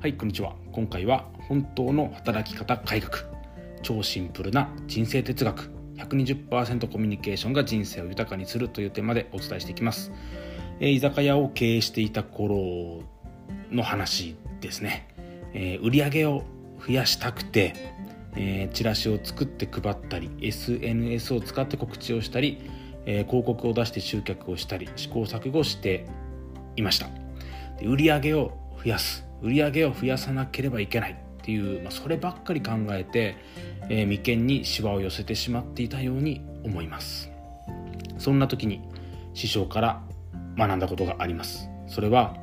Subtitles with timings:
[0.00, 0.54] はいこんにちは。
[0.72, 3.22] 今回は本当の働き方改革。
[3.82, 5.70] 超シンプルな人生哲学。
[5.98, 10.10] 120%コミュニケーションが人生を豊かにするというテーマでお伝えしていきます、
[10.80, 13.02] えー、居酒屋を経営していた頃
[13.70, 15.06] の話ですね、
[15.52, 16.44] えー、売上を
[16.78, 17.74] 増やしたくて、
[18.36, 22.70] えー、チラシを作って配ったり SNS を使って告知をしたり、
[23.04, 26.06] えー、広告を出して集客をしたり試行錯誤して
[26.76, 27.08] いました。
[27.78, 29.29] で売上を増やす。
[29.42, 33.36] 売り上げを増やさなければいけないっていう、まあ、そればっかり考えて、
[33.88, 37.30] えー、眉間にしわを寄せてしまっていたように思います。
[38.18, 38.82] そんな時に
[39.34, 40.02] 師匠から
[40.56, 41.68] 学んだことがあります。
[41.86, 42.36] それは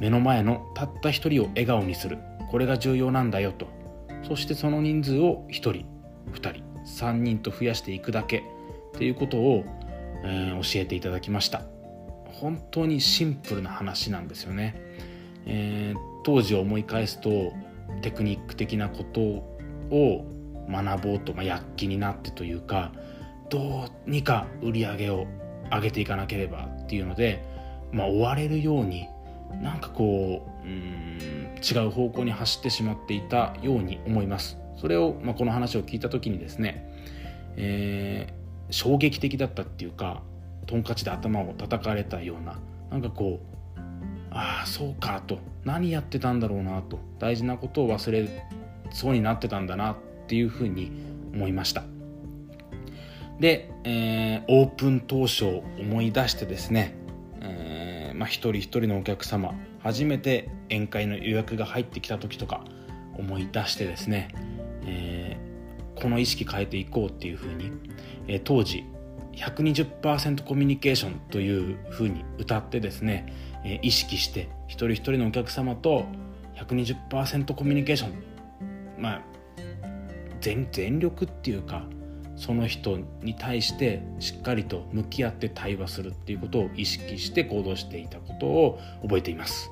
[0.00, 2.18] 目の前のたった一人を笑顔にする。
[2.50, 3.66] これが重要なんだよと。
[4.26, 5.84] そしてその人数を1人2
[6.36, 8.44] 人3人と増やしていくだけ。
[8.94, 9.64] っていうことを、
[10.24, 11.62] えー、教えていただきました。
[12.40, 14.80] 本当にシンプルな話なんですよね、
[15.46, 17.54] えー、当時を思い返すと
[18.02, 20.26] テクニック的なことを
[20.68, 22.92] 学ぼうと、まあ、躍起になってというか
[23.48, 25.26] どうにか売り上げを
[25.72, 27.42] 上げていかなければっていうので、
[27.92, 29.08] まあ、追われるように
[29.62, 34.58] なんかこううん違う方向に走ってしまっていたように思います。
[34.76, 36.92] それを、まあ、この話を聞いた時にですね、
[37.56, 40.22] えー、衝撃的だったっていうか
[40.66, 42.58] トンカチで頭を叩かれたような
[42.90, 43.57] なんかこう
[44.38, 45.40] ああそうかと。
[45.64, 47.00] 何やってたんだろうなと。
[47.18, 48.46] 大事なことを忘れ
[48.92, 49.96] そうになってたんだなっ
[50.28, 50.92] ていうふうに
[51.34, 51.82] 思いました。
[53.40, 56.94] で、えー、オープン当初思い出してですね、
[57.40, 62.62] えーまあ、一人一人のお客様初めて宴会の予約が入ってきた時とか
[63.16, 64.28] 思い出してですね、
[64.86, 67.72] えー、この意識変えていこうっていうふうに、
[68.28, 68.84] え、当時
[69.34, 73.32] 120%コミュニケーションというふうに歌ってですね
[73.82, 76.06] 意識して一人一人のお客様と
[76.56, 78.12] 120%コミュニケーション
[78.98, 79.22] まあ
[80.40, 81.84] 全全力っていうか
[82.36, 89.70] その人に対してしっかりと向き合って対話するっていうことを意識して行動していたことを覚えています。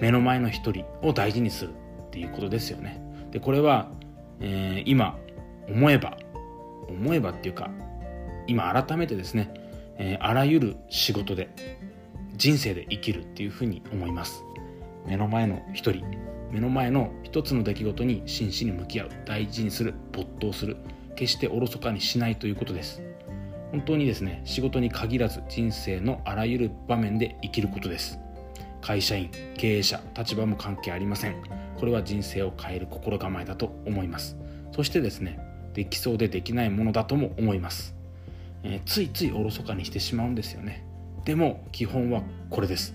[0.00, 3.00] 目の前の一人を大事にするっていうことですよね。
[3.30, 3.90] でこれは、
[4.40, 5.18] えー、今
[5.68, 6.18] 思えば
[6.88, 7.70] 思えばっていうか
[8.48, 9.54] 今改めてですね、
[9.98, 11.48] えー、あらゆる仕事で
[12.36, 14.42] 人生で生きるっていうふうに思います。
[15.06, 16.04] 目の前の一人
[16.50, 20.76] 目の前の一つの出来事に真摯に向き合う大事にする没頭する
[21.14, 23.02] 決しておろそかにしないということです。
[23.70, 28.18] 本当にですね仕事に限らず人生のあらゆる場面で生きることです。
[28.80, 31.36] 会社員経営者立場も関係ありません。
[31.76, 34.36] これは人生を変える心構えだと思います。
[34.72, 35.38] そしてですね
[35.74, 37.94] できそうでできないものだとも思います、
[38.62, 40.84] えー、ついついおろそかにしてしまうんですよね。
[41.24, 42.94] でも基本はこれです。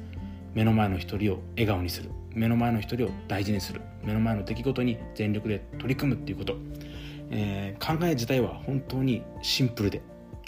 [0.54, 2.10] 目の前の一人を笑顔にする。
[2.34, 3.82] 目の前の一人を大事にする。
[4.04, 6.58] 目の前の出来事に全力で取り組むっていうこと、
[7.30, 10.02] えー、考え自体は本当にシンプルで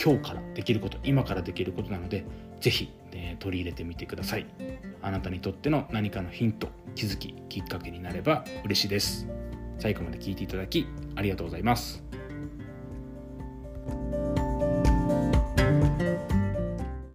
[0.03, 2.25] 今日からできること今からできることなので
[2.59, 4.45] 是非、えー、取り入れてみてください。
[5.01, 9.27] あなたにとっての何かのヒント気づききっかけになれば嬉しいです。
[9.77, 12.04] 最後まで聞いていただきありがとうございます。